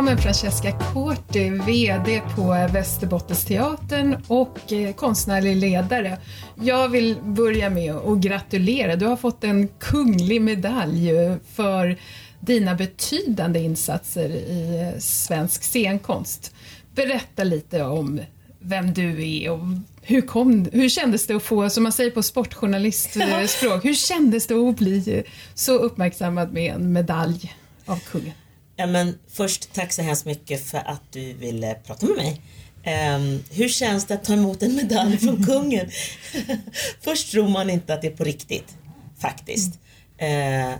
[0.00, 6.18] välkommen Francesca Corti, VD på Västerbottensteatern och eh, konstnärlig ledare.
[6.54, 8.96] Jag vill börja med att gratulera.
[8.96, 11.10] Du har fått en kunglig medalj
[11.52, 11.96] för
[12.40, 16.54] dina betydande insatser i svensk scenkonst.
[16.94, 18.20] Berätta lite om
[18.60, 19.60] vem du är och
[20.02, 24.54] hur, kom, hur kändes det att få, som man säger på sportjournalistspråk, hur kändes det
[24.54, 25.24] att bli
[25.54, 27.54] så uppmärksammad med en medalj
[27.86, 28.32] av kungen?
[28.80, 32.40] Ja, men först tack så hemskt mycket för att du ville prata med mig.
[33.16, 35.90] Um, hur känns det att ta emot en medalj från kungen?
[37.00, 38.76] först tror man inte att det är på riktigt,
[39.18, 39.78] faktiskt.
[40.22, 40.74] Uh,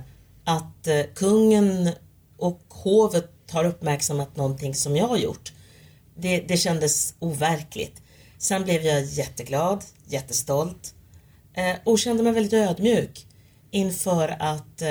[0.45, 1.91] att uh, kungen
[2.37, 5.53] och hovet har uppmärksammat någonting som jag har gjort.
[6.17, 8.03] Det, det kändes overkligt.
[8.39, 10.95] Sen blev jag jätteglad, jättestolt
[11.59, 13.27] uh, och kände mig väldigt ödmjuk
[13.71, 14.83] inför att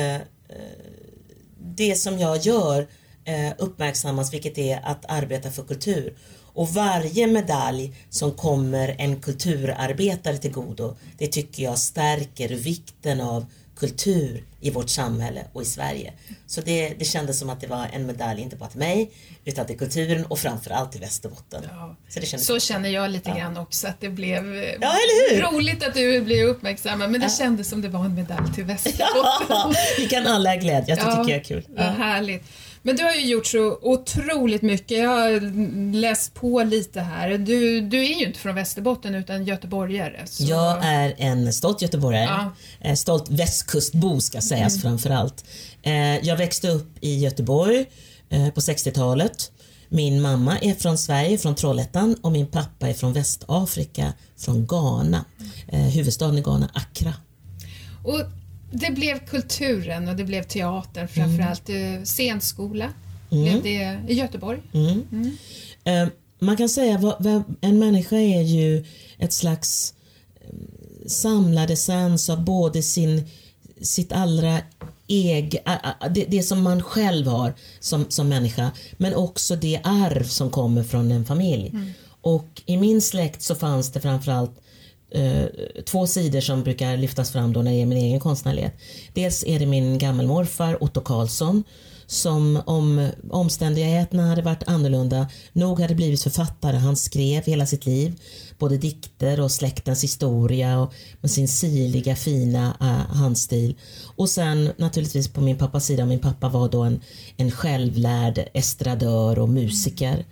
[1.80, 2.88] det som jag gör
[3.26, 6.14] eh, uppmärksammas, vilket är att arbeta för kultur.
[6.54, 13.46] Och varje medalj som kommer en kulturarbetare till godo, det tycker jag stärker vikten av
[13.80, 16.14] kultur i vårt samhälle och i Sverige.
[16.48, 19.12] Så det, det kändes som att det var en medalj, inte bara till mig,
[19.46, 21.64] utan till kulturen och framförallt till Västerbotten.
[21.70, 21.96] Ja.
[22.10, 23.36] Så, det så känner jag lite ja.
[23.36, 24.94] grann också, att det blev ja,
[25.42, 29.74] roligt att du blev uppmärksammad, men det kändes som det var en medalj till Västerbotten.
[29.98, 31.68] vi kan alla glädjas, det tycker jag är kul.
[31.76, 31.84] Ja.
[31.84, 32.44] Härligt.
[32.82, 34.98] Men du har ju gjort så otroligt mycket.
[34.98, 35.42] Jag har
[35.94, 37.38] läst på lite här.
[37.38, 40.22] Du, du är ju inte från Västerbotten utan göteborgare.
[40.26, 40.44] Så...
[40.44, 42.52] Jag är en stolt göteborgare.
[42.82, 42.96] Ja.
[42.96, 44.82] Stolt västkustbo ska sägas mm.
[44.82, 45.46] framför allt.
[45.82, 47.86] Eh, jag växte upp i Göteborg
[48.30, 49.52] eh, på 60-talet.
[49.90, 55.26] Min mamma är från Sverige, från Trollhättan och min pappa är från Västafrika, från Ghana.
[55.68, 57.14] Eh, huvudstaden i Ghana, Accra.
[58.04, 58.20] Och
[58.72, 61.70] det blev kulturen och det blev teatern framförallt.
[61.70, 62.06] Mm.
[62.06, 62.90] Scenskola
[63.32, 63.44] mm.
[63.44, 64.60] blev det i Göteborg.
[64.74, 65.04] Mm.
[65.12, 66.06] Mm.
[66.06, 67.26] Uh, man kan säga att
[67.62, 68.86] en människa är ju
[69.18, 69.94] ett slags
[70.42, 73.28] eh, samlad essens av både sin,
[73.82, 74.60] sitt allra
[75.08, 75.58] eg,
[76.12, 80.84] det, det, som man själv har som, som människa men också det arv som kommer
[80.84, 81.70] från en familj.
[81.70, 81.92] Mm.
[82.22, 84.62] Och i min släkt så fanns det framförallt
[85.12, 85.46] eh,
[85.86, 88.74] två sidor som brukar lyftas fram då när det är min egen konstnärlighet.
[89.14, 91.64] Dels är det min gammelmorfar Otto Karlsson
[92.10, 96.78] som om omständigheterna hade varit annorlunda nog hade blivit författare.
[96.78, 98.22] Han skrev hela sitt liv,
[98.58, 103.76] både dikter och släktens historia och med sin sirliga fina uh, handstil.
[104.16, 107.02] Och sen naturligtvis på min pappas sida, min pappa var då en,
[107.38, 110.26] en självlärd estradör och musiker.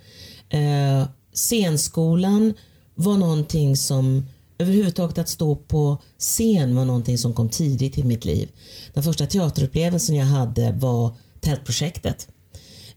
[0.54, 2.54] Uh, scenskolan
[2.94, 4.26] var någonting som
[4.58, 8.48] överhuvudtaget att stå på scen var någonting som kom tidigt i mitt liv.
[8.94, 12.28] Den första teaterupplevelsen jag hade var Tältprojektet.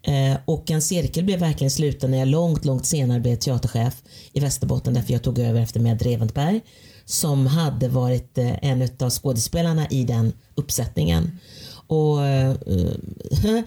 [0.04, 4.40] Eh, och en cirkel blev verkligen sluten när jag långt, långt senare blev teaterchef i
[4.40, 6.62] Västerbotten därför jag tog över efter Med Reventberg
[7.06, 11.40] som hade varit eh, en av skådespelarna i den uppsättningen.
[11.92, 12.54] Och uh,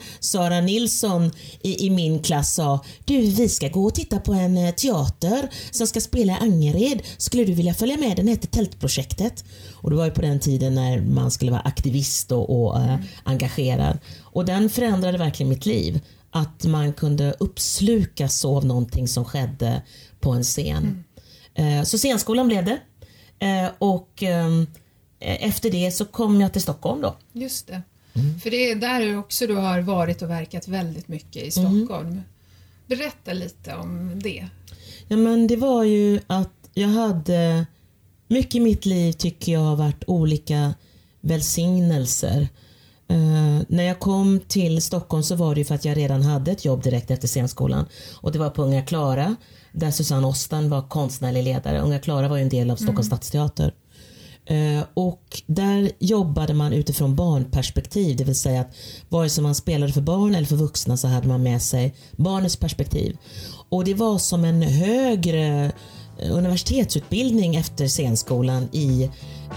[0.20, 1.30] Sara Nilsson
[1.62, 5.50] i, i, min klass sa Du, vi ska gå och titta på en eh, teater
[5.70, 7.02] som ska spela i Angered.
[7.16, 8.16] Skulle du vilja följa med?
[8.16, 9.44] Den heter Tältprojektet.
[9.72, 12.96] Och det var ju på den tiden när man skulle vara aktivist och, och uh,
[13.24, 13.98] engagerad.
[14.22, 16.00] Och den förändrade verkligen mitt liv.
[16.30, 19.82] Att man kunde uppslukas av någonting som skedde
[20.20, 21.04] på en scen.
[21.54, 21.84] Mm.
[21.84, 22.78] så scenskolan blev det.
[23.78, 24.66] och ehm,
[25.20, 27.16] e-, efter det så kom jag till Stockholm då.
[27.32, 27.82] Just det.
[28.14, 28.40] Mm.
[28.40, 32.08] För det är där också du har varit och verkat väldigt mycket i Stockholm.
[32.08, 32.22] Mm.
[32.86, 34.48] Berätta lite om det.
[35.08, 37.66] Ja men det var ju att jag hade
[38.28, 40.74] mycket i mitt liv tycker jag har varit olika
[41.20, 42.48] välsignelser.
[43.12, 46.52] Uh, när jag kom till Stockholm så var det ju för att jag redan hade
[46.52, 47.86] ett jobb direkt efter scenskolan.
[48.14, 49.36] Och det var på Unga Klara
[49.72, 51.80] där Susanne Ostan var konstnärlig ledare.
[51.80, 53.18] Unga Klara var ju en del av Stockholms mm.
[53.18, 53.74] stadsteater.
[54.46, 58.76] Eh, och där jobbade man utifrån barnperspektiv, det vill säga att
[59.08, 62.56] vare sig man spelade för barn eller för vuxna så hade man med sig barnets
[62.56, 63.16] perspektiv.
[63.68, 65.72] Och det var som en högre
[66.18, 69.10] eh, universitetsutbildning efter scenskolan i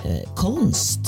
[0.06, 1.00] eh, konst.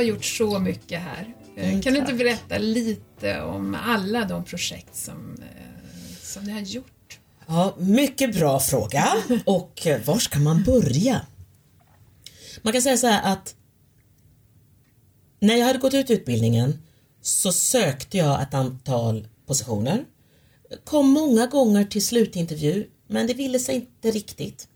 [0.00, 1.34] Har gjort så mycket här.
[1.58, 6.52] Uh, mm, kan du inte berätta lite om alla de projekt som, uh, som ni
[6.52, 7.18] har gjort?
[7.46, 9.08] Ja, mycket bra fråga.
[9.44, 11.26] Och eh, var ska man börja?
[12.62, 13.54] Man kan säga så här att
[15.40, 16.82] när jag hade gått ut utbildningen
[17.22, 20.04] så sökte jag ett antal positioner.
[20.84, 24.68] Kom många gånger till slutintervju men det ville sig inte riktigt.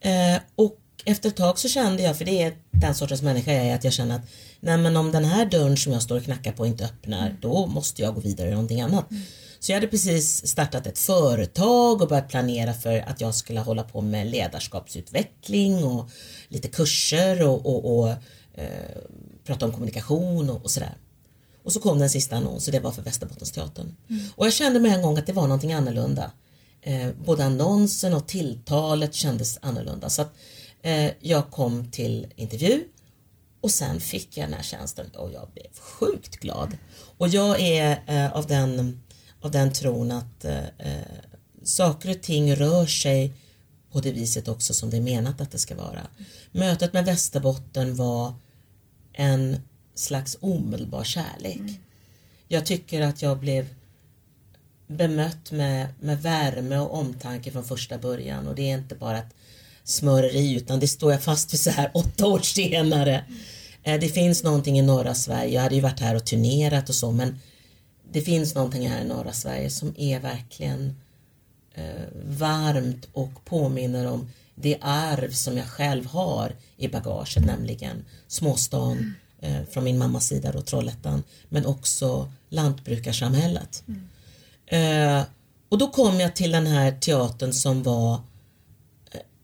[0.00, 3.66] Eh, och efter ett tag så kände jag, för det är den sortens människa jag
[3.66, 4.26] är, att jag känner att
[4.60, 7.66] nej men om den här dörren som jag står och knackar på inte öppnar, då
[7.66, 9.10] måste jag gå vidare i någonting annat.
[9.10, 9.22] Mm.
[9.60, 13.82] Så jag hade precis startat ett företag och börjat planera för att jag skulle hålla
[13.82, 16.10] på med ledarskapsutveckling och
[16.48, 18.08] lite kurser och, och, och
[18.54, 19.00] eh,
[19.44, 20.94] prata om kommunikation och, och sådär.
[21.62, 23.96] Och så kom den sista annonsen, det var för Västerbottensteatern.
[24.10, 24.24] Mm.
[24.36, 26.30] Och jag kände med en gång att det var någonting annorlunda.
[26.82, 30.10] Eh, både annonsen och tilltalet kändes annorlunda.
[30.10, 30.34] Så att
[30.86, 32.84] eh, jag kom till intervju
[33.60, 36.76] och sen fick jag den här tjänsten och jag blev sjukt glad.
[37.18, 39.02] Och jag är eh, av, den,
[39.40, 40.64] av den tron att eh,
[41.62, 43.32] saker och ting rör sig
[43.92, 46.06] på det viset också som det är menat att det ska vara.
[46.52, 48.34] Mötet med Västerbotten var
[49.12, 49.56] en
[49.94, 51.56] slags omedelbar kärlek.
[51.56, 51.74] Mm.
[52.48, 53.74] Jag tycker att jag blev
[54.86, 59.34] bemött med, med värme och omtanke från första början och det är inte bara ett
[59.86, 63.24] smöreri utan det står jag fast vid så här åtta år senare.
[63.84, 64.00] Mm.
[64.00, 67.12] Det finns någonting i norra Sverige, jag hade ju varit här och turnerat och så
[67.12, 67.38] men
[68.12, 70.96] det finns någonting här i norra Sverige som är verkligen
[71.74, 71.84] eh,
[72.24, 79.62] varmt och påminner om det arv som jag själv har i bagaget, nämligen småstan eh,
[79.70, 83.84] från min mammas sida då, Trollhättan, men också lantbrukarsamhället.
[83.88, 84.08] Mm.
[84.66, 85.24] Eh,
[85.68, 88.20] och då kom jag till den här teatern som var eh,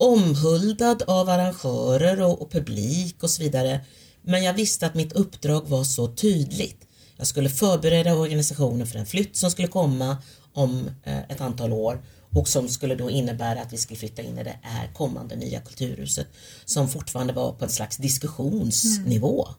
[0.02, 3.80] omhuldad av arrangörer och, och publik och så vidare.
[4.22, 6.86] Men jag visste att mitt uppdrag var så tydligt.
[7.16, 10.16] Jag skulle förbereda organisationen för en flytt som skulle komma
[10.52, 12.02] om eh, ett antal år
[12.34, 15.60] och som skulle då innebära att vi skulle flytta in i det här kommande nya
[15.60, 16.26] kulturhuset
[16.64, 19.46] som fortfarande var på en slags diskussionsnivå.
[19.46, 19.58] Mm.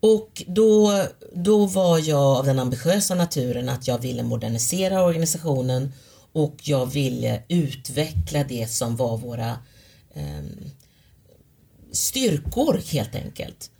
[0.00, 1.02] Och då,
[1.34, 5.92] då var jag av den ambitiösa naturen att jag ville modernisera organisationen
[6.34, 9.50] och jag ville utveckla det som var våra
[10.14, 10.44] eh,
[11.92, 13.70] styrkor helt enkelt.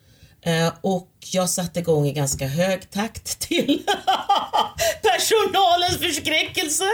[0.42, 3.82] Eh, och jag satte igång i ganska hög takt till
[5.02, 6.84] personalens förskräckelse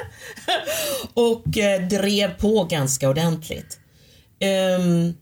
[1.15, 3.79] och eh, drev på ganska ordentligt.
[4.39, 5.15] Ehm,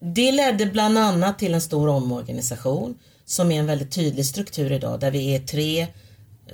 [0.00, 5.00] det ledde bland annat till en stor omorganisation som är en väldigt tydlig struktur idag
[5.00, 5.86] där vi är tre,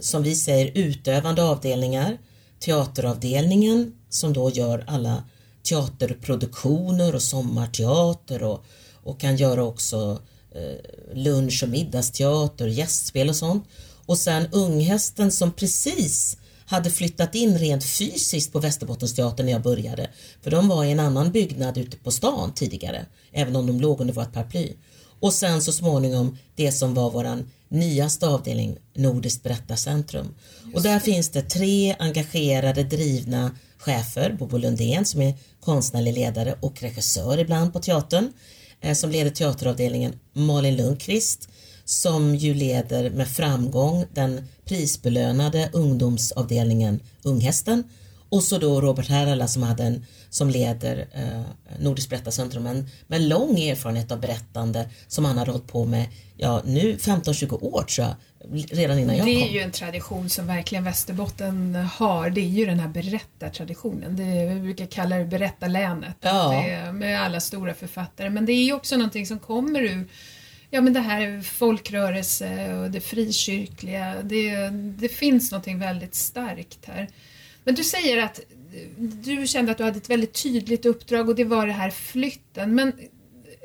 [0.01, 2.19] som vi säger, utövande avdelningar.
[2.65, 5.25] Teateravdelningen som då gör alla
[5.63, 8.65] teaterproduktioner och sommarteater och,
[9.03, 10.19] och kan göra också
[10.55, 13.65] eh, lunch och middagsteater, gästspel och sånt.
[14.07, 20.11] Och sen Unghästen som precis hade flyttat in rent fysiskt på Västerbottensteatern när jag började.
[20.43, 24.01] För de var i en annan byggnad ute på stan tidigare, även om de låg
[24.01, 24.73] under vårt paraply.
[25.21, 30.35] Och sen så småningom det som var våran nyaste avdelning, Nordiskt berättarcentrum.
[30.75, 36.83] Och där finns det tre engagerade, drivna chefer, Bobo Lundén som är konstnärlig ledare och
[36.83, 38.33] regissör ibland på teatern,
[38.81, 41.49] eh, som leder teateravdelningen, Malin Lundqvist
[41.85, 47.85] som ju leder med framgång den prisbelönade ungdomsavdelningen Unghästen
[48.29, 51.43] och så då Robert Herrala som, hade en, som leder eh,
[51.79, 56.63] Nordiskt berättarcentrum med, med lång erfarenhet av berättande som han har hållit på med ja,
[56.65, 58.17] nu 15-20 år tror jag,
[58.71, 59.35] redan innan jag kom.
[59.35, 64.17] Det är ju en tradition som verkligen Västerbotten har, det är ju den här berättartraditionen.
[64.17, 66.51] Det, vi brukar kalla det berättarlänet ja.
[66.51, 70.09] det, med alla stora författare men det är ju också någonting som kommer ur
[70.71, 74.15] ja, men det här folkrörelse och det frikyrkliga.
[74.23, 77.09] Det, det finns någonting väldigt starkt här.
[77.65, 78.41] Men du säger att
[78.99, 82.75] du kände att du hade ett väldigt tydligt uppdrag och det var det här flytten.
[82.75, 82.93] Men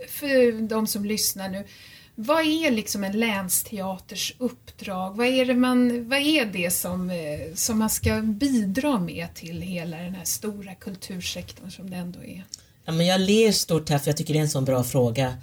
[0.08, 1.68] för de som lyssnar nu,
[2.16, 5.18] vad är liksom en länsteaters uppdrag?
[5.18, 9.62] Vad är det, man, vad är det som, eh, som man ska bidra med till
[9.62, 12.44] hela den här stora kultursektorn som det ändå är?
[12.86, 15.38] Ja, men jag ler stort här för jag tycker det är en sån bra fråga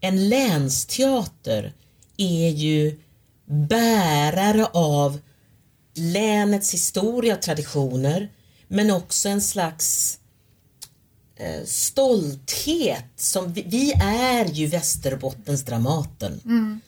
[0.00, 1.72] en länsteater
[2.16, 3.00] är ju
[3.44, 5.18] bärare av
[5.94, 8.28] länets historia och traditioner
[8.68, 10.18] men också en slags
[11.36, 13.04] eh, stolthet.
[13.16, 16.40] Som vi, vi, är ju Västerbottens Dramaten.
[16.44, 16.80] Mm.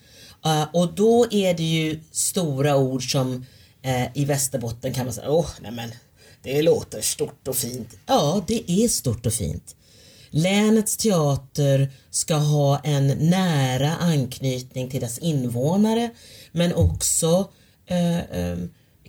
[0.46, 3.46] Uh, och då är det ju stora ord som
[3.86, 5.90] uh, i Västerbotten kan man säga, åh, oh, nej men
[6.42, 7.88] det låter stort och fint.
[8.06, 9.76] Ja, det är stort och fint.
[10.30, 16.10] Länets teater ska ha en nära anknytning till dess invånare
[16.52, 17.50] men också
[17.86, 18.58] eh, eh,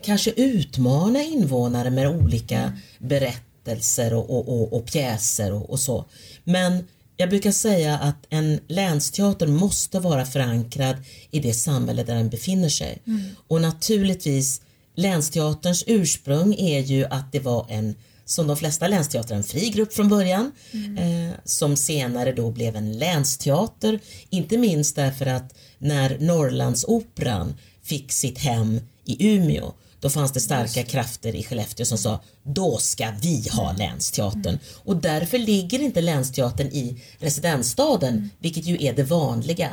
[0.04, 6.06] kanske utmana invånare med olika berättelser och, och, och, och pjäser och, och så.
[6.44, 6.88] Men
[7.18, 10.96] jag brukar säga att en länsteater måste vara förankrad
[11.32, 13.02] i det samhälle där den befinner sig.
[13.08, 13.22] Mm.
[13.48, 14.62] Och naturligtvis,
[14.96, 19.94] länsteaterns ursprung är ju att det var en som de flesta länsteatrar en fri grupp
[19.94, 20.98] från början mm.
[20.98, 24.00] eh, som senare då blev en länsteater.
[24.30, 27.54] Inte minst därför att när Norrlandsoperan
[27.84, 32.78] fick sitt hem i Umeå då fanns det starka krafter i Skellefteå som sa då
[32.78, 33.78] ska vi ha mm.
[33.78, 34.48] länsteatern.
[34.48, 34.60] Mm.
[34.84, 38.30] Och därför ligger inte länsteatern i residensstaden, mm.
[38.40, 39.70] vilket ju är det vanliga.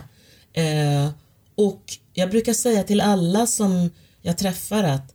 [0.52, 1.08] Eh,
[1.54, 3.90] och jag brukar säga till alla som
[4.22, 5.12] jag träffar att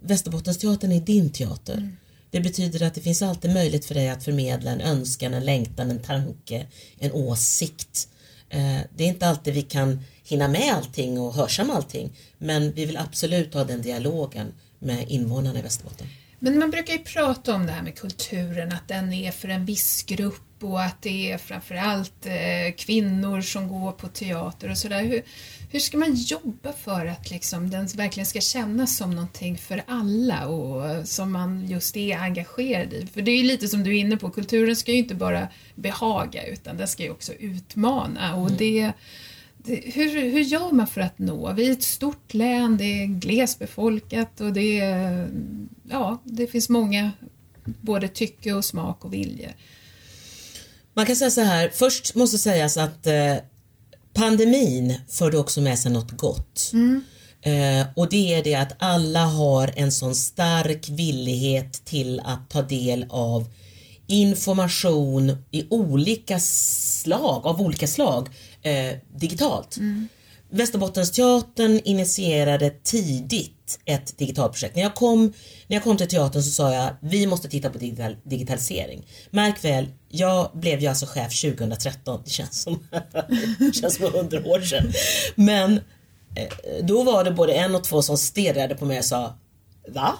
[0.00, 1.76] Västerbottensteatern är din teater.
[1.76, 1.96] Mm.
[2.30, 5.90] Det betyder att det finns alltid möjlighet för dig att förmedla en önskan, en längtan,
[5.90, 6.66] en tanke,
[6.98, 8.08] en åsikt.
[8.48, 12.84] Eh, det är inte alltid vi kan hinna med allting och hörsamma allting, men vi
[12.84, 16.06] vill absolut ha den dialogen med invånarna i Västerbotten.
[16.38, 19.64] Men man brukar ju prata om det här med kulturen, att den är för en
[19.64, 25.02] viss grupp och att det är framförallt eh, kvinnor som går på teater och sådär.
[25.02, 25.22] Hur,
[25.70, 30.46] hur ska man jobba för att liksom, den verkligen ska kännas som någonting för alla
[30.46, 33.06] och som man just är engagerad i?
[33.06, 35.48] För det är ju lite som du är inne på, kulturen ska ju inte bara
[35.74, 38.58] behaga utan den ska ju också utmana och mm.
[38.58, 38.92] det det,
[39.66, 41.52] hur, hur gör man för att nå?
[41.52, 45.30] Vi är ett stort län, det är glesbefolkat och det, är,
[45.90, 47.10] ja, det finns många
[47.64, 49.50] både tycke och smak och vilja.
[50.94, 53.36] Man kan säga så här, först måste sägas att eh,
[54.12, 56.70] pandemin förde också med sig något gott.
[56.72, 57.02] Mm.
[57.42, 62.62] Eh, och det är det att alla har en sån stark villighet till att ta
[62.62, 63.46] del av
[64.06, 68.28] information i olika slag, av olika slag
[68.62, 69.76] eh, digitalt.
[69.76, 70.08] Mm.
[70.50, 74.76] Västerbottensteatern initierade tidigt ett digitalprojekt.
[74.76, 75.32] När jag, kom,
[75.66, 79.06] när jag kom till teatern så sa jag vi måste titta på digital, digitalisering.
[79.30, 82.22] Märk väl, jag blev ju alltså chef 2013.
[82.24, 82.86] Det känns som,
[83.58, 84.92] det känns som hundra år sedan.
[85.34, 85.72] Men
[86.34, 89.38] eh, då var det både en och två som stirrade på mig och sa
[89.88, 90.18] Va?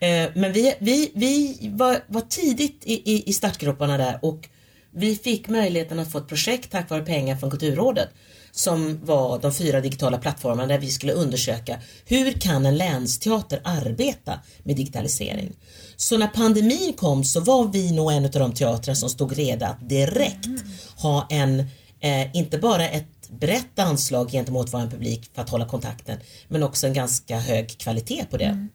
[0.00, 4.48] Eh, men vi, vi, vi var, var tidigt i, i, i startgroparna där och
[4.96, 8.08] vi fick möjligheten att få ett projekt tack vare pengar från Kulturrådet
[8.52, 14.40] som var de fyra digitala plattformarna där vi skulle undersöka hur kan en länsteater arbeta
[14.62, 15.52] med digitalisering.
[15.96, 19.66] Så när pandemin kom så var vi nog en av de teatrar som stod redo
[19.66, 20.48] att direkt
[20.96, 21.60] ha en,
[22.00, 26.86] eh, inte bara ett brett anslag gentemot vår publik för att hålla kontakten men också
[26.86, 28.44] en ganska hög kvalitet på det.
[28.44, 28.68] Mm.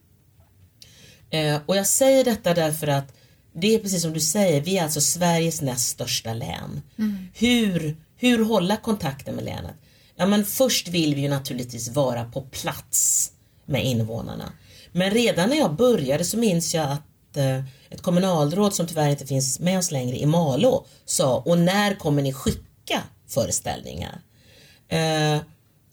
[1.29, 3.13] Eh, och jag säger detta därför att
[3.53, 6.81] det är precis som du säger, vi är alltså Sveriges näst största län.
[6.97, 7.27] Mm.
[7.33, 9.75] Hur, hur hålla kontakten med länet?
[10.15, 13.31] Ja men först vill vi ju naturligtvis vara på plats
[13.65, 14.53] med invånarna.
[14.91, 19.27] Men redan när jag började så minns jag att eh, ett kommunalråd som tyvärr inte
[19.27, 24.21] finns med oss längre i Malå sa och när kommer ni skicka föreställningar?
[24.87, 25.37] Eh,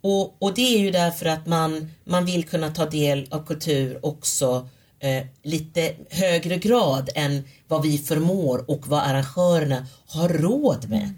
[0.00, 4.06] och, och det är ju därför att man, man vill kunna ta del av kultur
[4.06, 4.68] också
[5.00, 11.14] eh, lite högre grad än vad vi förmår och vad arrangörerna har råd med.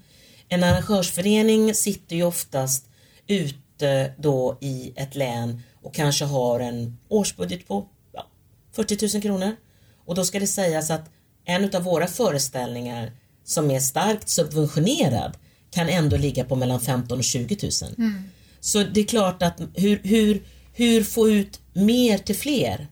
[0.49, 2.87] En arrangörsförening sitter ju oftast
[3.27, 8.27] ute då i ett län och kanske har en årsbudget på ja,
[8.73, 9.57] 40 000 kronor.
[10.07, 11.11] Och då ska det sägas att
[11.45, 13.13] en av våra föreställningar
[13.45, 15.37] som är starkt subventionerad
[15.71, 17.95] kan ändå ligga på mellan 15 och 20 000.
[17.99, 18.23] Mm.
[18.61, 22.89] Så det är klart att hur, hur, hur få ut mer till fler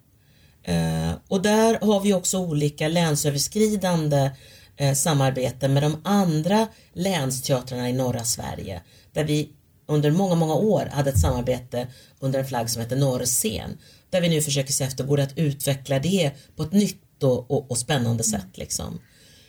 [0.68, 4.30] Eh, och där har vi också olika länsöverskridande
[4.76, 8.82] eh, samarbeten samarbete med de andra länsteatrarna i norra Sverige
[9.12, 9.48] där vi
[9.86, 11.86] under många, många år hade ett samarbete
[12.20, 13.78] under en flagg som heter Norrscen
[14.10, 17.70] där vi nu försöker se efter, går att utveckla det på ett nytt och, och,
[17.70, 19.00] och spännande sätt liksom.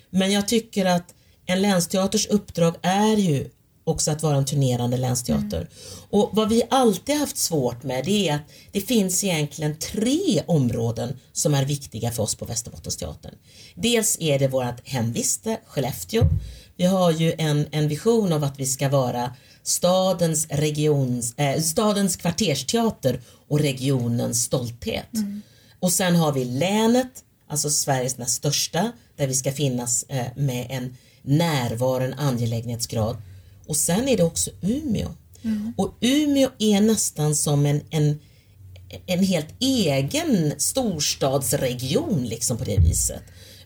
[0.09, 1.13] Men jag tycker att
[1.45, 3.49] en länsteaters uppdrag är ju
[3.89, 5.57] också att vara en turnerande länsteater.
[5.57, 5.69] Mm.
[6.09, 8.41] Och vad vi alltid haft svårt med det är att
[8.71, 13.35] det finns egentligen tre områden som är viktiga för oss på Västerbottensteatern.
[13.75, 16.23] Dels är det vårt hemviste, Skellefteå.
[16.75, 22.15] Vi har ju en, en vision av att vi ska vara stadens, regions, eh, stadens
[22.15, 25.13] kvartersteater och regionens stolthet.
[25.13, 25.41] Mm.
[25.79, 30.67] Och sen har vi länet, alltså Sveriges näst största, där vi ska finnas eh, med
[30.69, 33.17] en närvaro, en angelägenhetsgrad
[33.69, 35.09] och sen är det också Umeå.
[35.43, 35.73] Mm.
[35.77, 38.19] Och Umeå är nästan som en, en,
[39.05, 43.21] en helt egen storstadsregion liksom på det viset.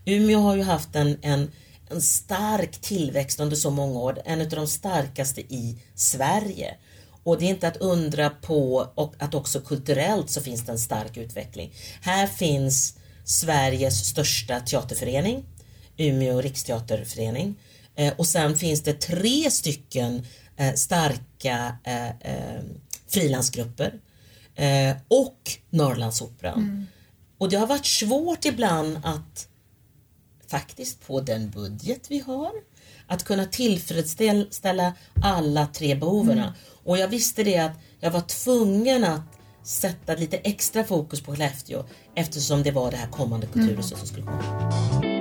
[0.05, 1.51] Umeå har ju haft en, en,
[1.89, 6.75] en stark tillväxt under så många år, en av de starkaste i Sverige.
[7.23, 10.79] Och det är inte att undra på och att också kulturellt så finns det en
[10.79, 11.73] stark utveckling.
[12.01, 15.45] Här finns Sveriges största teaterförening,
[15.97, 17.55] Umeå riksteaterförening.
[17.95, 20.25] Eh, och sen finns det tre stycken
[20.57, 22.61] eh, starka eh,
[23.07, 23.99] frilansgrupper
[25.07, 26.59] och Norrlandsoperan.
[26.59, 26.85] Mm.
[27.37, 29.47] Och det har varit svårt ibland att
[30.47, 32.51] faktiskt på den budget vi har
[33.07, 36.37] att kunna tillfredsställa alla tre behoven.
[36.37, 36.51] Mm.
[36.83, 39.21] Och jag visste det att jag var tvungen att
[39.63, 41.83] sätta lite extra fokus på Skellefteå
[42.15, 43.99] eftersom det var det här kommande kulturhuset mm.
[43.99, 45.12] som skulle komma.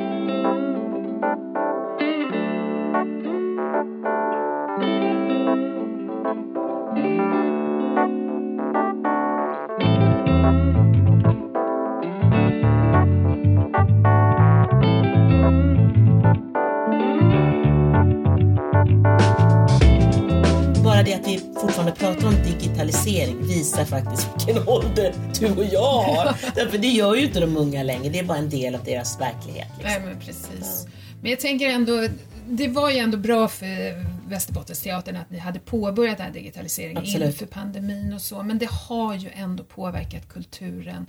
[23.13, 26.37] Digitalisering visar faktiskt vilken ålder du och jag har.
[26.55, 29.21] Därför det gör ju inte de unga längre, det är bara en del av deras
[29.21, 29.69] verklighet.
[29.79, 29.91] Liksom.
[29.91, 30.87] Nej men precis.
[30.87, 30.91] Ja.
[31.23, 32.09] Men jag tänker ändå,
[32.49, 37.27] det var ju ändå bra för Västerbottensteatern att ni hade påbörjat den här digitaliseringen Absolut.
[37.27, 41.07] inför pandemin och så, men det har ju ändå påverkat kulturen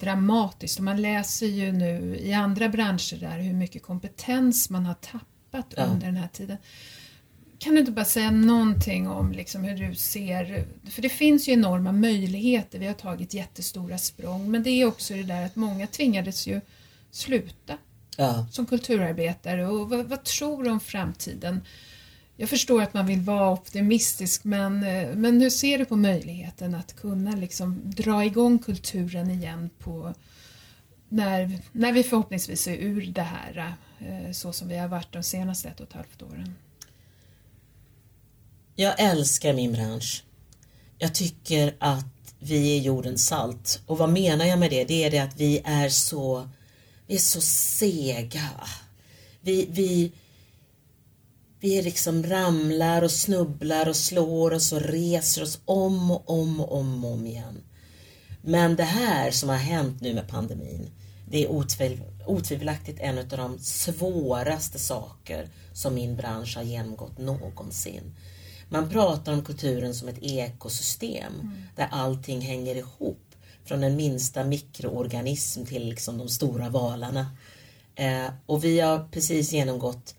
[0.00, 4.94] dramatiskt och man läser ju nu i andra branscher där hur mycket kompetens man har
[4.94, 5.84] tappat ja.
[5.84, 6.56] under den här tiden.
[7.64, 11.52] Kan du inte bara säga någonting om liksom hur du ser, för det finns ju
[11.52, 15.86] enorma möjligheter, vi har tagit jättestora språng, men det är också det där att många
[15.86, 16.60] tvingades ju
[17.10, 17.78] sluta
[18.16, 18.46] ja.
[18.50, 21.60] som kulturarbetare och vad, vad, tror du om framtiden?
[22.36, 24.80] Jag förstår att man vill vara optimistisk men,
[25.20, 30.14] men hur ser du på möjligheten att kunna liksom dra igång kulturen igen på
[31.08, 35.22] när, när vi förhoppningsvis är ur det här eh, så som vi har varit de
[35.22, 36.54] senaste ett och ett halvt åren?
[38.76, 40.24] Jag älskar min bransch.
[40.98, 42.06] Jag tycker att
[42.38, 43.80] vi är jordens salt.
[43.86, 44.84] Och vad menar jag med det?
[44.84, 46.48] Det är det att vi är så,
[47.06, 48.50] vi är så sega.
[49.40, 50.12] Vi, vi,
[51.60, 56.78] vi liksom ramlar och snubblar och slår oss och reser oss om och om och
[56.78, 57.62] om, och om igen.
[58.42, 60.90] Men det här som har hänt nu med pandemin,
[61.28, 68.14] det är otvivel, otvivelaktigt en av de svåraste saker som min bransch har genomgått någonsin.
[68.74, 71.52] Man pratar om kulturen som ett ekosystem mm.
[71.76, 73.20] där allting hänger ihop.
[73.64, 77.36] Från den minsta mikroorganism till liksom de stora valarna.
[77.94, 80.14] Eh, och vi har precis genomgått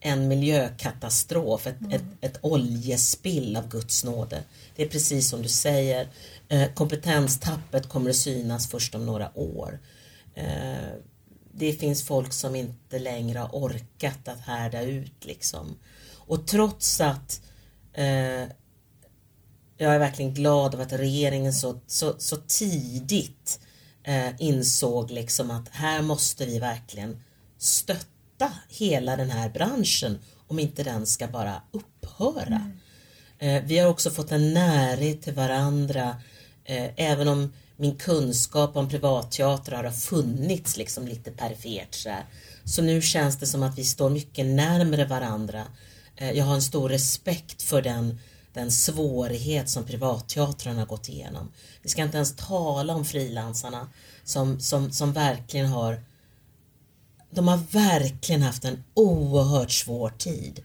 [0.00, 1.92] en miljökatastrof, ett, mm.
[1.92, 4.42] ett, ett oljespill av Guds nåde.
[4.76, 6.08] Det är precis som du säger,
[6.48, 9.78] eh, kompetenstappet kommer att synas först om några år.
[10.34, 10.92] Eh,
[11.52, 15.76] det finns folk som inte längre har orkat att härda ut liksom.
[16.14, 17.40] Och trots att
[17.98, 18.48] Eh,
[19.76, 23.60] jag är verkligen glad över att regeringen så, så, så tidigt
[24.04, 27.22] eh, insåg liksom att här måste vi verkligen
[27.58, 32.62] stötta hela den här branschen om inte den ska bara upphöra.
[32.62, 32.78] Mm.
[33.38, 36.16] Eh, vi har också fått en närhet till varandra
[36.64, 42.10] eh, även om min kunskap om privatteatrar har funnits liksom lite perifert så,
[42.64, 45.64] så nu känns det som att vi står mycket närmare varandra
[46.18, 48.18] Eh, jag har en stor respekt för den,
[48.52, 51.52] den svårighet som privatteatrarna har gått igenom.
[51.82, 53.88] Vi ska inte ens tala om frilansarna
[54.24, 56.00] som, som, som verkligen har
[57.30, 60.60] de har verkligen haft en oerhört svår tid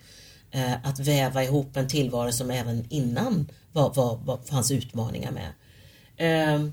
[0.52, 5.54] eh, att väva ihop en tillvaro som även innan var, var, var, fanns utmaningar med.
[6.18, 6.70] Eh,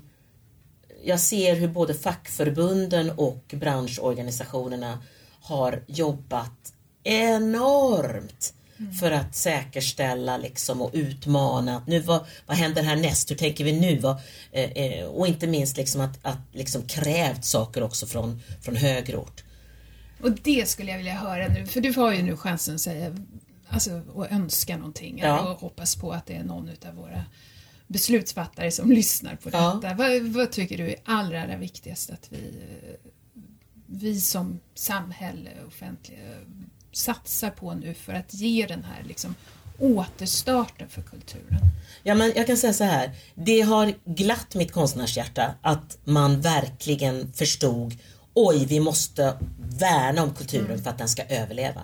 [1.03, 5.03] jag ser hur både fackförbunden och branschorganisationerna
[5.41, 8.93] har jobbat enormt Mm.
[8.93, 11.83] för att säkerställa liksom och utmana.
[11.87, 13.31] Nu, vad, vad händer härnäst?
[13.31, 13.99] Hur tänker vi nu?
[13.99, 14.17] Vad,
[14.51, 19.17] eh, eh, och inte minst liksom att, att liksom krävt saker också från, från högre
[19.17, 19.43] ort.
[20.21, 23.15] Och det skulle jag vilja höra nu, för du har ju nu chansen att säga
[23.67, 25.49] alltså, och önska någonting ja.
[25.49, 27.25] och hoppas på att det är någon av våra
[27.87, 29.79] beslutsfattare som lyssnar på detta.
[29.83, 29.93] Ja.
[29.97, 32.53] Vad, vad, tycker du är allra, allra viktigast att vi,
[33.85, 36.19] vi som samhälle, offentliga
[36.91, 39.35] satsar på nu för att ge den här liksom,
[39.79, 41.59] återstarten för kulturen?
[42.03, 43.11] Ja, men jag kan säga så här.
[43.35, 47.97] Det har glatt mitt konstnärshjärta att man verkligen förstod
[48.33, 49.37] oj, vi måste
[49.79, 50.83] värna om kulturen mm.
[50.83, 51.81] för att den ska överleva.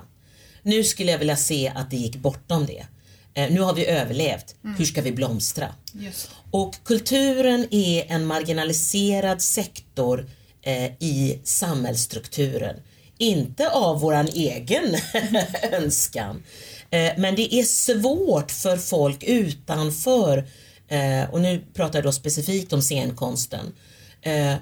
[0.62, 2.86] Nu skulle jag vilja se att det gick bortom det.
[3.34, 4.76] Eh, nu har vi överlevt, mm.
[4.76, 5.68] hur ska vi blomstra?
[5.94, 6.30] Just.
[6.52, 10.30] Och kulturen är en marginaliserad sektor
[10.62, 12.76] eh, i samhällsstrukturen
[13.18, 14.96] inte av våran egen
[15.72, 16.44] önskan.
[16.90, 20.48] Eh, men det är svårt för folk utanför,
[20.88, 23.74] eh, och nu pratar jag då specifikt om scenkonsten,
[24.22, 24.56] eh,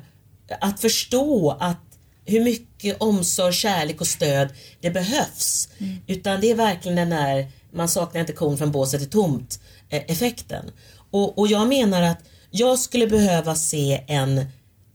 [0.62, 1.78] att förstå att
[2.26, 4.50] hur mycket omsorg, kärlek och stöd
[4.82, 5.70] det behövs.
[5.78, 5.98] Mm.
[6.08, 10.72] Utan det är verkligen den där man saknar inte kon från båset är tomt effekten.
[11.12, 12.20] Och, och jag menar att
[12.52, 14.46] jag skulle behöva se en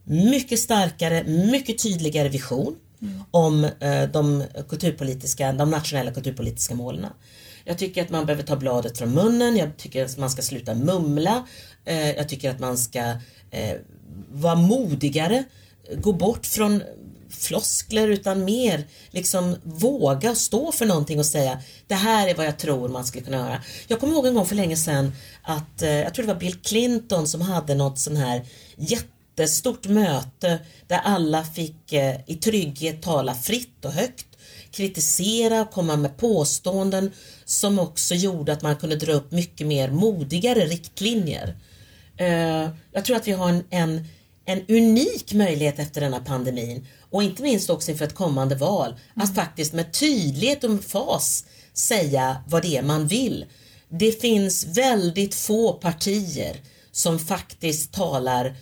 [0.05, 3.23] mycket starkare, mycket tydligare vision mm.
[3.31, 7.07] om eh, de, kulturpolitiska, de nationella kulturpolitiska målen.
[7.65, 10.75] Jag tycker att man behöver ta bladet från munnen, jag tycker att man ska sluta
[10.75, 11.47] mumla,
[11.85, 13.01] eh, jag tycker att man ska
[13.51, 13.77] eh,
[14.33, 15.45] vara modigare,
[15.97, 16.83] gå bort från
[17.31, 22.59] floskler utan mer liksom våga stå för någonting och säga det här är vad jag
[22.59, 23.63] tror man skulle kunna göra.
[23.89, 26.55] Jag kommer ihåg en gång för länge sedan att, eh, jag tror det var Bill
[26.55, 28.45] Clinton som hade något sån här
[28.77, 29.07] jätte
[29.89, 34.27] möte där alla fick eh, i trygghet tala fritt och högt
[34.71, 37.11] kritisera, komma med påståenden
[37.45, 41.57] som också gjorde att man kunde dra upp mycket mer modigare riktlinjer.
[42.17, 44.05] Eh, jag tror att vi har en, en,
[44.45, 49.35] en unik möjlighet efter denna pandemin och inte minst också inför ett kommande val att
[49.35, 53.45] faktiskt med tydlighet och fas säga vad det är man vill.
[53.89, 56.57] Det finns väldigt få partier
[56.93, 58.57] som faktiskt talar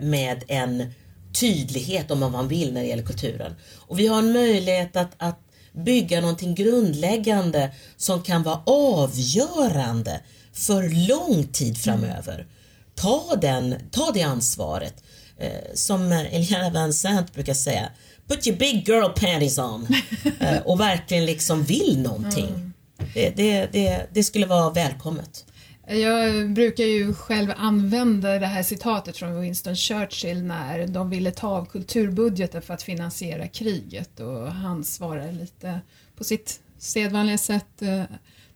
[0.00, 0.92] med en
[1.40, 3.54] tydlighet om vad man vill när det gäller kulturen.
[3.76, 5.40] Och vi har en möjlighet att, att
[5.72, 10.20] bygga någonting grundläggande som kan vara avgörande
[10.52, 12.46] för lång tid framöver.
[12.94, 15.02] Ta, den, ta det ansvaret.
[15.38, 17.88] Eh, som Eliana Vincent brukar säga,
[18.28, 19.86] put your big girl panties on
[20.40, 22.48] eh, och verkligen liksom vill någonting.
[22.48, 22.72] Mm.
[23.14, 25.44] Det, det, det, det skulle vara välkommet.
[25.88, 31.48] Jag brukar ju själv använda det här citatet från Winston Churchill när de ville ta
[31.48, 35.80] av kulturbudgeten för att finansiera kriget och han svarar lite
[36.16, 37.82] på sitt sedvanliga sätt.
[37.82, 38.02] Eh,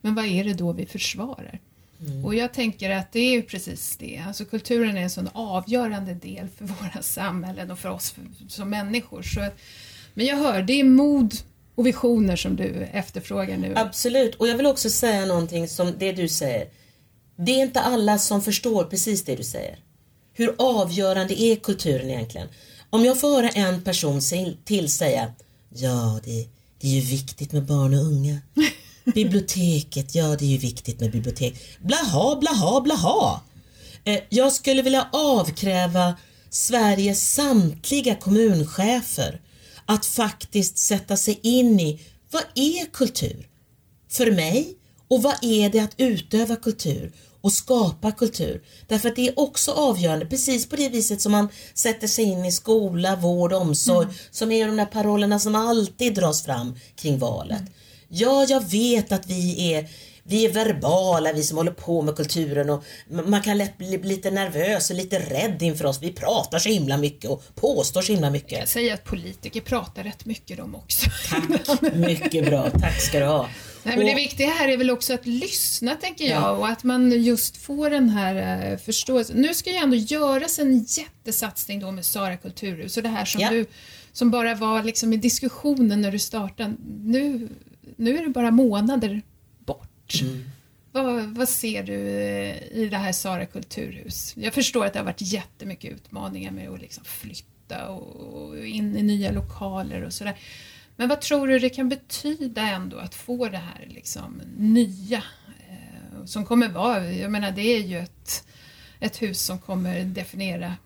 [0.01, 1.61] men vad är det då vi försvarar?
[2.01, 2.25] Mm.
[2.25, 4.25] Och jag tänker att det är ju precis det.
[4.27, 8.15] Alltså kulturen är en sån avgörande del för våra samhällen och för oss
[8.49, 9.23] som människor.
[9.23, 9.49] Så,
[10.15, 11.35] men jag hör, det är mod
[11.75, 13.73] och visioner som du efterfrågar nu.
[13.77, 16.69] Absolut, och jag vill också säga någonting som det du säger.
[17.47, 19.79] Det är inte alla som förstår precis det du säger.
[20.33, 22.49] Hur avgörande är kulturen egentligen?
[22.91, 24.21] Om jag får höra en person
[24.65, 25.33] till säga
[25.75, 26.49] Ja, det,
[26.81, 28.39] det är ju viktigt med barn och unga.
[29.15, 31.55] Biblioteket, ja det är ju viktigt med bibliotek.
[31.81, 33.41] Blaha, blaha, blaha.
[34.05, 36.17] Eh, jag skulle vilja avkräva
[36.51, 39.41] Sveriges samtliga kommunchefer
[39.87, 42.01] att faktiskt sätta sig in i
[42.31, 43.49] vad är kultur
[44.09, 44.75] för mig
[45.09, 48.63] och vad är det att utöva kultur och skapa kultur.
[48.87, 52.45] Därför att det är också avgörande, precis på det viset som man sätter sig in
[52.45, 54.17] i skola, vård, omsorg, mm.
[54.31, 57.61] som är de där parollerna som alltid dras fram kring valet.
[57.61, 57.73] Mm.
[58.09, 59.89] Ja, jag vet att vi är
[60.23, 64.31] vi är verbala, vi som håller på med kulturen och man kan lätt bli lite
[64.31, 66.03] nervös och lite rädd inför oss.
[66.03, 68.59] Vi pratar så himla mycket och påstår så himla mycket.
[68.59, 71.11] Jag säger att politiker pratar rätt mycket de också.
[71.31, 72.71] Tack, mycket bra.
[72.71, 73.49] Tack ska du ha.
[73.83, 76.51] Nej, men det viktiga här är väl också att lyssna, tänker jag, ja.
[76.51, 79.37] och att man just får den här uh, förståelsen.
[79.37, 83.41] Nu ska ju ändå göras en jättesatsning då med Sara kulturhus och det här som
[83.41, 83.51] ja.
[83.51, 83.67] du
[84.13, 86.75] som bara var liksom i diskussionen när du startade.
[87.05, 87.49] Nu,
[87.97, 89.23] nu är det bara månader
[89.59, 90.21] bort.
[90.23, 90.45] Mm.
[90.93, 94.35] Vad, vad, ser du eh, i det här Sara kulturhus?
[94.37, 99.03] Jag förstår att det har varit jättemycket utmaningar med att liksom flytta och in i
[99.03, 100.37] nya lokaler och sådär.
[101.01, 105.23] Men vad tror du det kan betyda ändå att få det här liksom nya
[105.69, 108.45] eh, som kommer vara, jag menar det är ju ett,
[109.01, 110.77] ett hus som kommer definiera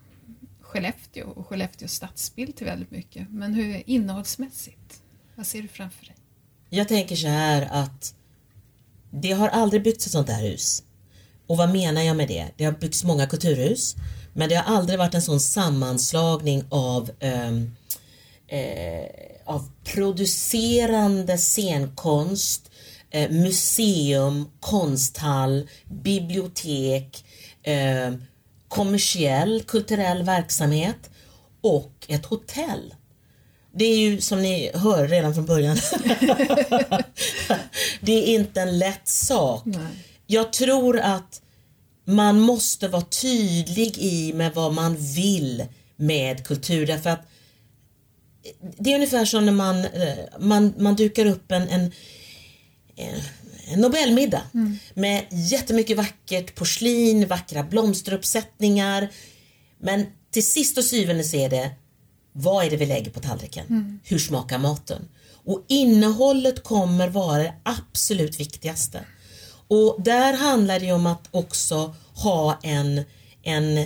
[0.61, 3.29] Skellefteå och Skellefteås stadsbild till väldigt mycket.
[3.29, 5.01] Men hur innehållsmässigt,
[5.35, 6.15] vad ser du framför dig?
[6.69, 8.15] Jag tänker så här att
[9.11, 10.83] det har aldrig byggts ett sånt här hus.
[11.47, 12.47] Och vad menar jag med det?
[12.57, 13.95] Det har byggts många kulturhus
[14.33, 17.75] men det har aldrig varit en sån sammanslagning av ehm,
[18.47, 22.71] eh, eh, av producerande scenkonst,
[23.09, 27.25] eh, museum, konsthall, bibliotek,
[27.63, 28.13] eh,
[28.67, 31.09] kommersiell kulturell verksamhet
[31.61, 32.93] och ett hotell.
[33.73, 35.77] Det är ju som ni hör redan från början.
[38.01, 39.61] det är inte en lätt sak.
[39.65, 39.85] Nej.
[40.27, 41.41] Jag tror att
[42.05, 47.27] man måste vara tydlig i med vad man vill med kultur därför att
[48.77, 51.91] det är ungefär som när man, eh, man, man dukar upp en, en,
[52.95, 53.21] en
[53.75, 54.77] Nobelmiddag mm.
[54.93, 59.09] med jättemycket vackert porslin, vackra blomsteruppsättningar.
[59.79, 61.71] Men till sist och syvende så är det
[62.31, 63.65] vad är det vi lägger på tallriken?
[63.69, 63.99] Mm.
[64.03, 65.07] Hur smakar maten?
[65.45, 69.05] Och innehållet kommer vara det absolut viktigaste.
[69.67, 73.03] Och där handlar det om att också ha en,
[73.43, 73.85] en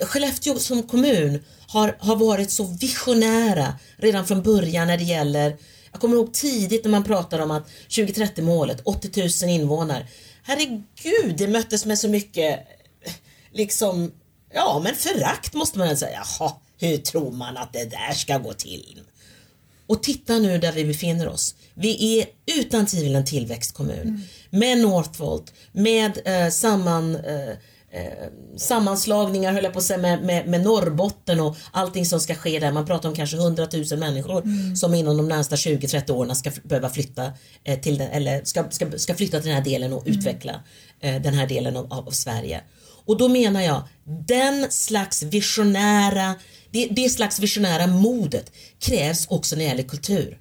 [0.00, 5.56] Skellefteå som kommun har, har varit så visionära redan från början när det gäller
[5.92, 10.06] jag kommer ihåg tidigt när man pratade om att 2030 målet, 80 000 invånare.
[10.42, 12.60] Herregud, det möttes med så mycket
[13.52, 14.12] liksom,
[14.54, 16.24] ja men förakt måste man säga.
[16.38, 19.00] Jaha, hur tror man att det där ska gå till?
[19.86, 21.54] Och titta nu där vi befinner oss.
[21.74, 22.26] Vi är
[22.58, 24.00] utan tvivel en tillväxtkommun.
[24.00, 24.20] Mm.
[24.50, 27.54] Med Northvolt, med eh, samman, eh,
[27.90, 32.34] eh, sammanslagningar höll jag på att säga med, med, med, Norrbotten och allting som ska
[32.34, 32.72] ske där.
[32.72, 34.76] Man pratar om kanske 100 000 människor mm.
[34.76, 37.32] som inom de närmsta 20-30 åren ska behöva flytta
[37.64, 40.18] eh, till den, eller ska, ska, ska flytta till den här delen och mm.
[40.18, 40.62] utveckla
[41.00, 42.60] eh, den här delen av, av, Sverige.
[43.04, 43.82] Och då menar jag
[44.28, 46.34] den slags visionära
[46.70, 50.38] det, det slags visionära modet krävs också när det gäller kultur.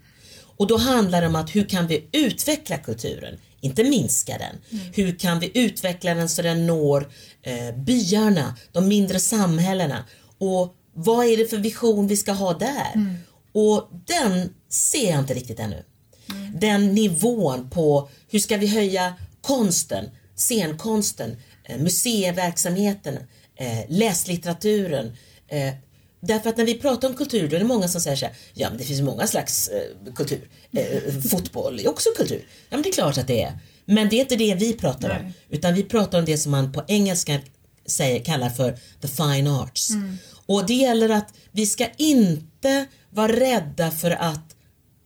[0.57, 4.82] Och då handlar det om att hur kan vi utveckla kulturen, inte minska den.
[4.82, 4.93] Mm.
[4.93, 7.10] Hur kan vi utveckla den så den når
[7.41, 10.06] eh, byarna, de mindre samhällena
[10.38, 12.91] och vad är det för vision vi ska ha där?
[12.96, 13.15] Mm.
[13.52, 15.84] Och den ser jag inte riktigt ännu.
[16.32, 16.60] Mm.
[16.60, 23.17] Den nivån på hur ska vi höja konsten, scenkonsten, eh, museiverksamheten,
[23.56, 25.17] eh, läslitteraturen,
[25.48, 25.74] eh,
[26.19, 28.36] Därför att när vi pratar om kultur då är det många som säger så här,
[28.53, 30.49] ja men det finns många slags eh, kultur.
[30.71, 32.45] Eh, fotboll är också kultur.
[32.69, 33.60] Ja men det är klart att det är.
[33.86, 35.19] Men det är inte det vi pratar Nej.
[35.19, 35.34] om.
[35.49, 37.39] Utan vi pratar om det som man på engelska
[37.86, 39.89] säger, kallar för the fine arts.
[39.89, 40.17] Mm.
[40.45, 44.56] Och det gäller att vi ska inte vara rädda för att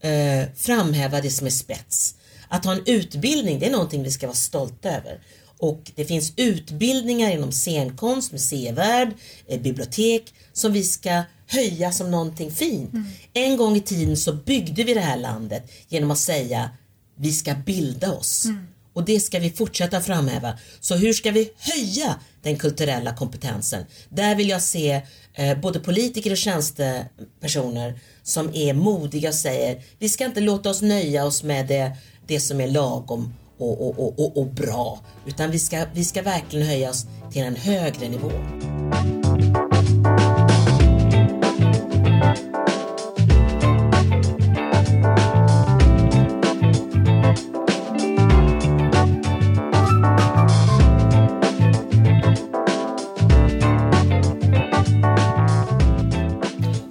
[0.02, 2.14] eh, framhäva det som är spets.
[2.48, 5.20] Att ha en utbildning, det är någonting vi ska vara stolta över.
[5.62, 9.14] Och det finns utbildningar inom scenkonst, museivärld,
[9.46, 12.92] eh, bibliotek som vi ska höja som någonting fint.
[12.92, 13.06] Mm.
[13.32, 16.70] En gång i tiden så byggde vi det här landet genom att säga
[17.16, 18.44] vi ska bilda oss.
[18.44, 18.66] Mm.
[18.92, 20.58] Och det ska vi fortsätta framhäva.
[20.80, 23.84] Så hur ska vi höja den kulturella kompetensen?
[24.08, 25.02] Där vill jag se
[25.34, 30.82] eh, både politiker och tjänstepersoner som är modiga och säger vi ska inte låta oss
[30.82, 31.96] nöja oss med det,
[32.26, 35.00] det som är lagom och, och, och, och, bra.
[35.26, 38.30] Utan vi ska, vi ska verkligen höja oss till en högre nivå.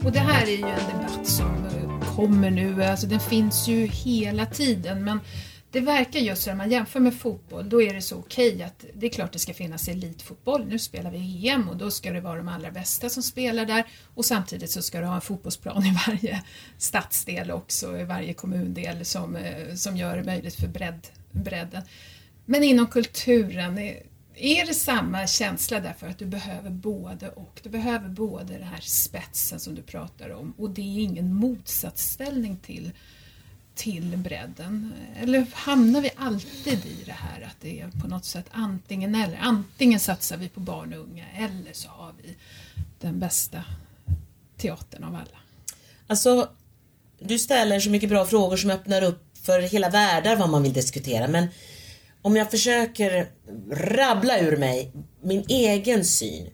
[0.03, 1.69] Och det här är ju en debatt som
[2.15, 5.19] kommer nu, alltså den finns ju hela tiden men
[5.71, 8.63] det verkar just så när man jämför med fotboll, då är det så okej okay
[8.63, 10.65] att det är klart det ska finnas elitfotboll.
[10.67, 13.84] Nu spelar vi EM och då ska det vara de allra bästa som spelar där
[14.15, 16.43] och samtidigt så ska du ha en fotbollsplan i varje
[16.77, 21.84] stadsdel också, i varje kommundel som, eh, som gör det möjligt för bredd, bredden.
[22.45, 23.95] Men inom kulturen, eh,
[24.36, 27.60] är det samma känsla därför att du behöver både och?
[27.63, 32.57] Du behöver både den här spetsen som du pratar om och det är ingen motsatsställning
[32.57, 32.91] till
[33.75, 34.93] till bredden?
[35.21, 39.38] Eller hamnar vi alltid i det här att det är på något sätt antingen eller?
[39.41, 42.36] Antingen satsar vi på barn och unga eller så har vi
[42.99, 43.63] den bästa
[44.57, 45.39] teatern av alla.
[46.07, 46.49] Alltså,
[47.19, 50.73] du ställer så mycket bra frågor som öppnar upp för hela världar vad man vill
[50.73, 51.47] diskutera men
[52.21, 53.27] om jag försöker
[53.71, 56.49] rabbla ur mig min egen syn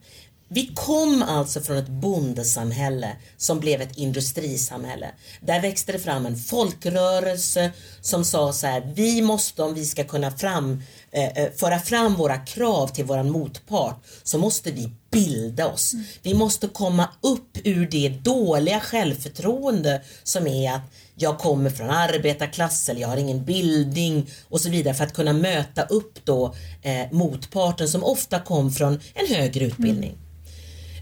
[0.49, 5.11] vi kom alltså från ett bondesamhälle som blev ett industrisamhälle.
[5.41, 10.03] Där växte det fram en folkrörelse som sa så här, vi måste om vi ska
[10.03, 15.67] kunna fram, eh, eh, föra fram våra krav till våran motpart så måste vi bilda
[15.67, 15.93] oss.
[15.93, 16.05] Mm.
[16.21, 20.81] Vi måste komma upp ur det dåliga självförtroende som är att
[21.15, 25.33] jag kommer från arbetarklass eller jag har ingen bildning och så vidare för att kunna
[25.33, 30.09] möta upp då eh, motparten som ofta kom från en högre utbildning.
[30.09, 30.26] Mm.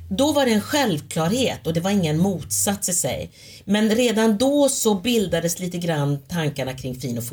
[0.09, 3.31] Då var det en självklarhet och det var ingen motsats i sig.
[3.65, 7.23] Men redan då så bildades lite grann tankarna kring fin och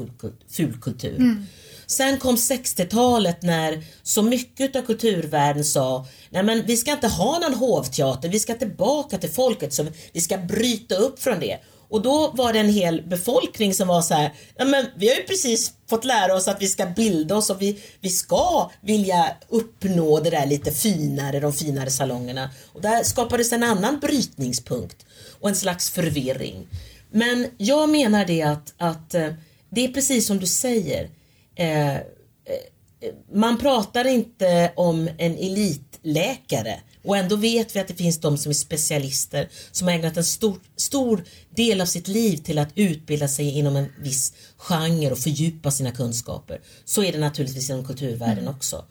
[0.48, 1.16] fulkultur.
[1.16, 1.46] Mm.
[1.86, 7.38] Sen kom 60-talet när så mycket av kulturvärlden sa Nej men vi ska inte ha
[7.38, 11.58] någon hovteater, vi ska tillbaka till folket, så vi ska bryta upp från det.
[11.92, 15.16] Och då var det en hel befolkning som var så här, ja men vi har
[15.16, 19.36] ju precis fått lära oss att vi ska bilda oss och vi, vi ska vilja
[19.48, 22.50] uppnå det där lite finare, de finare salongerna.
[22.72, 25.06] Och där skapades en annan brytningspunkt
[25.40, 26.66] och en slags förvirring.
[27.10, 29.32] Men jag menar det att, att eh,
[29.70, 31.10] det är precis som du säger.
[31.54, 32.00] Eh, eh,
[33.32, 38.50] man pratar inte om en elitläkare och ändå vet vi att det finns de som
[38.50, 43.28] är specialister som har ägnat en stor, stor del av sitt liv till att utbilda
[43.28, 46.60] sig inom en viss genre och fördjupa sina kunskaper.
[46.84, 48.54] Så är det naturligtvis inom kulturvärlden mm.
[48.54, 48.84] också.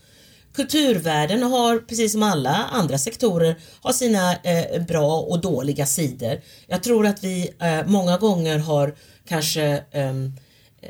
[0.54, 6.42] Kulturvärlden har, precis som alla andra sektorer, har sina eh, bra och dåliga sidor.
[6.68, 8.96] Jag tror att vi eh, många gånger har
[9.28, 10.34] kanske ehm,
[10.82, 10.90] eh,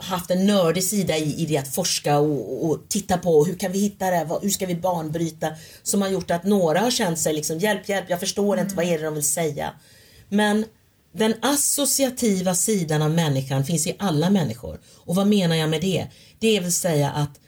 [0.00, 3.72] haft en nördig sida i, i det att forska och, och, titta på hur kan
[3.72, 5.50] vi hitta det, hur ska vi banbryta
[5.82, 8.64] som har gjort att några har känt sig liksom hjälp, hjälp, jag förstår mm.
[8.64, 9.70] inte vad är det de vill säga.
[10.28, 10.64] Men
[11.12, 14.80] den associativa sidan av människan finns i alla människor.
[14.96, 16.06] Och vad menar jag med det?
[16.38, 17.40] Det vill säga att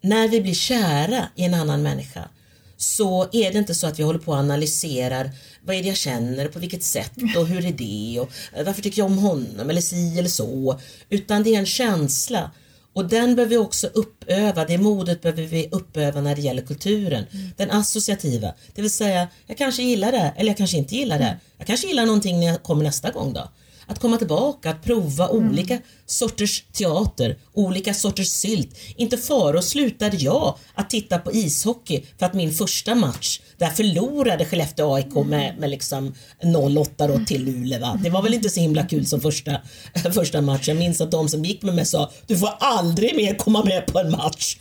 [0.00, 2.28] när vi blir kära i en annan människa
[2.76, 5.30] så är det inte så att vi håller på och analyserar
[5.66, 8.82] vad är det jag känner, på vilket sätt och hur är det och eh, varför
[8.82, 10.80] tycker jag om honom eller si eller så.
[11.10, 12.50] Utan det är en känsla
[12.92, 17.24] och den behöver vi också uppöva, det modet behöver vi uppöva när det gäller kulturen.
[17.32, 17.50] Mm.
[17.56, 21.24] Den associativa, det vill säga jag kanske gillar det eller jag kanske inte gillar det.
[21.24, 21.38] Mm.
[21.58, 23.48] Jag kanske gillar någonting när jag kommer nästa gång då.
[23.86, 25.48] Att komma tillbaka, att prova mm.
[25.48, 28.78] olika sorters teater, olika sorters sylt.
[28.96, 29.16] Inte
[29.54, 34.94] och slutade jag att titta på ishockey för att min första match, där förlorade Skellefteå
[34.94, 35.60] AIK med, mm.
[35.60, 37.80] med liksom 0-8 då till Luleå.
[37.80, 38.00] Va?
[38.02, 39.60] Det var väl inte så himla kul som första,
[40.14, 40.62] första matchen.
[40.66, 43.86] Jag minns att de som gick med mig sa, du får aldrig mer komma med
[43.86, 44.56] på en match.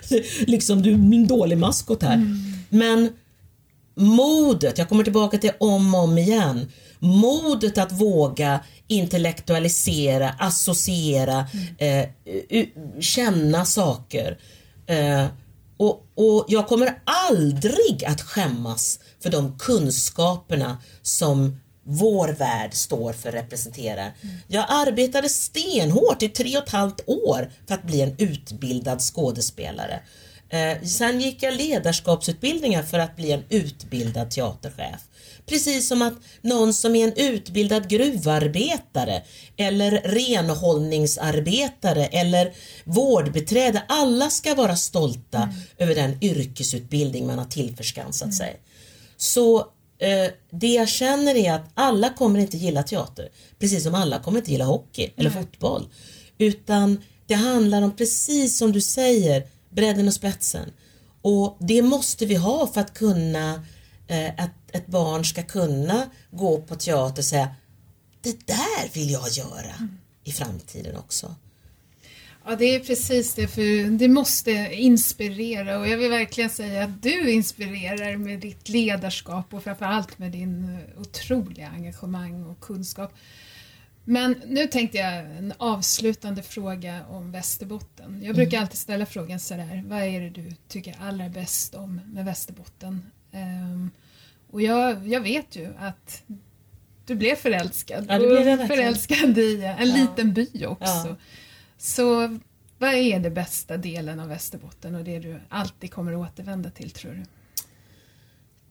[0.46, 2.14] liksom du är min dålig maskot här.
[2.14, 2.38] Mm.
[2.68, 3.10] Men
[3.94, 6.68] modet, jag kommer tillbaka till om och om igen
[7.00, 11.46] modet att våga intellektualisera, associera,
[11.78, 12.08] mm.
[12.48, 12.66] eh,
[13.00, 14.38] känna saker.
[14.86, 15.26] Eh,
[15.76, 23.32] och, och jag kommer aldrig att skämmas för de kunskaperna som vår värld står för
[23.32, 24.14] representerar.
[24.22, 24.36] Mm.
[24.48, 30.00] Jag arbetade stenhårt i tre och ett halvt år för att bli en utbildad skådespelare.
[30.48, 35.00] Eh, sen gick jag ledarskapsutbildningar för att bli en utbildad teaterchef.
[35.50, 39.22] Precis som att någon som är en utbildad gruvarbetare
[39.56, 42.52] eller renhållningsarbetare eller
[42.84, 45.54] vårdbeträde, alla ska vara stolta mm.
[45.78, 48.32] över den yrkesutbildning man har tillförskansat mm.
[48.32, 48.60] sig.
[49.16, 49.58] Så
[49.98, 54.38] eh, det jag känner är att alla kommer inte gilla teater, precis som alla kommer
[54.38, 55.42] inte gilla hockey eller mm.
[55.42, 55.88] fotboll.
[56.38, 60.72] Utan det handlar om, precis som du säger, bredden och spetsen.
[61.22, 63.62] Och det måste vi ha för att kunna
[64.36, 67.54] att ett barn ska kunna gå på teater och säga
[68.20, 69.98] det där vill jag göra mm.
[70.24, 71.34] i framtiden också.
[72.44, 77.02] Ja, det är precis det, för det måste inspirera och jag vill verkligen säga att
[77.02, 83.14] du inspirerar med ditt ledarskap och framförallt med din otroliga engagemang och kunskap.
[84.04, 88.22] Men nu tänkte jag en avslutande fråga om Västerbotten.
[88.22, 88.62] Jag brukar mm.
[88.62, 93.10] alltid ställa frågan sådär, vad är det du tycker allra bäst om med Västerbotten?
[93.32, 93.90] Um,
[94.52, 96.22] och jag, jag vet ju att
[97.06, 98.06] du blev förälskad.
[98.08, 99.94] Ja, blev jag förälskad i en ja.
[99.96, 101.08] liten by också.
[101.08, 101.16] Ja.
[101.78, 102.38] Så
[102.78, 106.90] vad är det bästa delen av Västerbotten och det du alltid kommer att återvända till
[106.90, 107.24] tror du?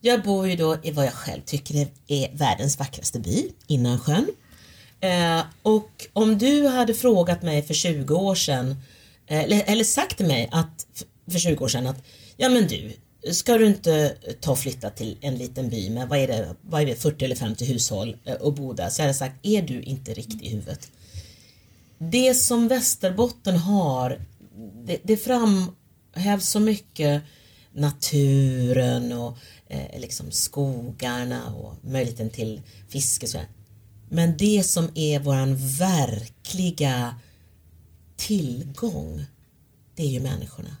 [0.00, 4.26] Jag bor ju då i vad jag själv tycker är världens vackraste by, Innansjön.
[5.00, 8.70] Eh, och om du hade frågat mig för 20 år sedan,
[9.26, 12.04] eh, eller, eller sagt till mig att för 20 år sedan att
[12.36, 12.92] ja men du,
[13.32, 16.82] ska du inte ta och flytta till en liten by med vad är det, vad
[16.82, 19.62] är det 40 eller 50 hushåll eh, och bo där så jag hade sagt, är
[19.62, 20.90] du inte riktig i huvudet?
[21.98, 24.20] Det som Västerbotten har,
[24.84, 27.22] det, det framhävs så mycket
[27.72, 33.26] naturen och eh, liksom skogarna och möjligheten till fiske.
[33.26, 33.38] Så
[34.08, 37.14] Men det som är våran verkliga
[38.16, 39.24] tillgång,
[39.94, 40.76] det är ju människorna.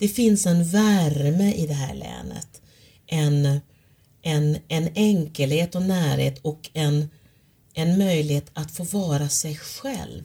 [0.00, 2.62] Det finns en värme i det här länet.
[3.06, 3.60] En,
[4.22, 7.10] en, en enkelhet och närhet och en,
[7.74, 10.22] en möjlighet att få vara sig själv.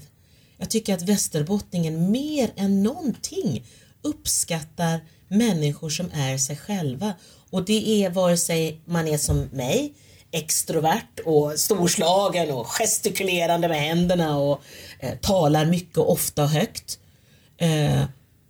[0.58, 3.64] Jag tycker att västerbottningen mer än någonting
[4.02, 7.14] uppskattar människor som är sig själva
[7.50, 9.94] och det är vare sig man är som mig
[10.32, 14.62] extrovert och storslagen och gestikulerande med händerna och
[15.00, 17.00] eh, talar mycket och ofta och högt.
[17.58, 18.04] Eh,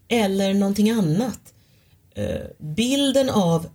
[0.07, 1.39] eller någonting annat.
[2.15, 3.67] Eh, bilden av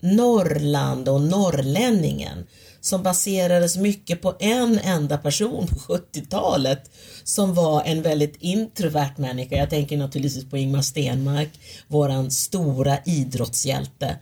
[0.00, 2.46] Norrland och norrlänningen
[2.80, 6.90] som baserades mycket på en enda person på 70-talet
[7.24, 9.56] som var en väldigt introvert människa.
[9.56, 11.50] Jag tänker naturligtvis på Ingmar Stenmark,
[11.86, 14.16] våran stora idrottshjälte.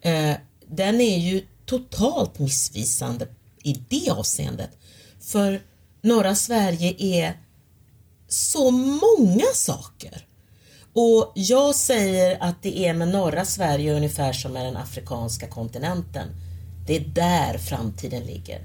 [0.00, 0.34] Eh,
[0.68, 3.26] den är ju totalt missvisande
[3.62, 4.70] i det avseendet.
[5.20, 5.60] För
[6.02, 7.40] norra Sverige är
[8.28, 10.25] så många saker.
[10.98, 16.28] Och jag säger att det är med norra Sverige ungefär som med den afrikanska kontinenten.
[16.86, 18.60] Det är där framtiden ligger.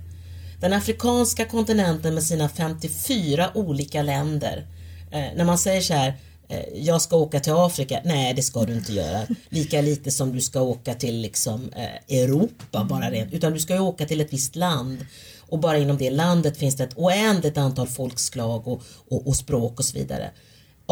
[0.59, 4.65] Den afrikanska kontinenten med sina 54 olika länder.
[5.11, 6.13] Eh, när man säger så här,
[6.47, 8.01] eh, jag ska åka till Afrika.
[8.05, 9.21] Nej, det ska du inte göra.
[9.49, 13.33] Lika lite som du ska åka till liksom, eh, Europa bara rent.
[13.33, 15.05] Utan du ska ju åka till ett visst land.
[15.39, 19.79] Och bara inom det landet finns det ett oändligt antal folkslag och, och, och språk
[19.79, 20.31] och så vidare.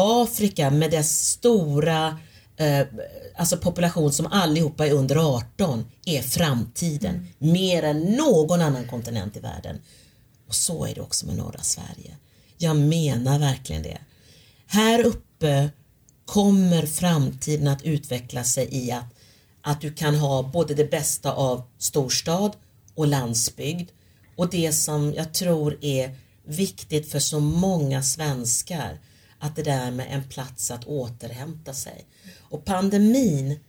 [0.00, 2.18] Afrika med dess stora
[2.56, 2.86] eh,
[3.36, 7.14] alltså population som allihopa är under 18 är framtiden.
[7.14, 7.52] Mm.
[7.52, 9.80] Mer än någon annan kontinent i världen.
[10.48, 12.16] Och så är det också med norra Sverige.
[12.58, 13.98] Jag menar verkligen det.
[14.66, 15.70] Här uppe
[16.26, 19.04] kommer framtiden att utveckla sig i att,
[19.62, 22.52] att du kan ha både det bästa av storstad
[22.94, 23.90] och landsbygd
[24.36, 28.98] och det som jag tror är viktigt för så många svenskar
[29.40, 32.06] att det där med en plats att återhämta sig.
[32.40, 33.60] Och pandemin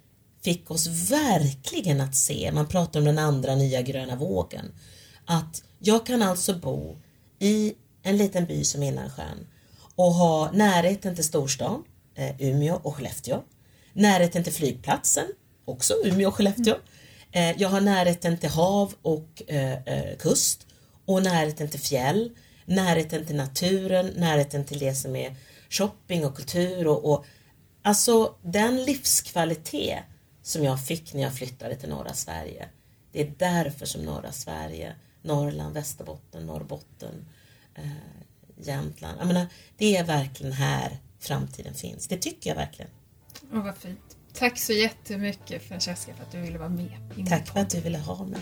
[0.43, 4.65] fick oss verkligen att se, man pratar om den andra nya gröna vågen,
[5.25, 6.97] att jag kan alltså bo
[7.39, 9.47] i en liten by som Innansjön
[9.95, 11.83] och ha närheten till storstan,
[12.15, 13.43] eh, Umeå och Skellefteå,
[13.93, 15.25] närheten till flygplatsen,
[15.65, 16.75] också Umeå och Skellefteå.
[17.31, 20.67] Eh, jag har närheten till hav och eh, eh, kust
[21.05, 22.31] och närheten till fjäll,
[22.65, 25.35] närheten till naturen, närheten till det som är
[25.71, 27.25] shopping och kultur och, och
[27.81, 30.03] alltså den livskvalitet
[30.41, 32.69] som jag fick när jag flyttade till norra Sverige.
[33.11, 37.25] Det är därför som norra Sverige, Norrland, Västerbotten, Norrbotten,
[37.75, 37.85] eh,
[38.57, 39.19] Jämtland.
[39.19, 39.47] Jag menar,
[39.77, 42.07] det är verkligen här framtiden finns.
[42.07, 42.91] Det tycker jag verkligen.
[43.53, 44.17] Oh, vad fint.
[44.33, 47.27] Tack så jättemycket Francesca för att du ville vara med.
[47.29, 48.41] Tack för att du ville ha mig.